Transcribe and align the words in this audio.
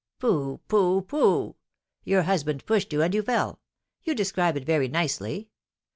"Pooh, 0.17 0.59
pooh, 0.67 1.03
pooh! 1.03 1.57
Your 2.05 2.23
husband 2.23 2.65
pushed 2.65 2.91
you, 2.91 3.03
and 3.03 3.13
you 3.13 3.21
fell; 3.21 3.61
you 4.01 4.15
describe 4.15 4.57
it 4.57 4.65
very 4.65 4.87
nicely! 4.87 5.51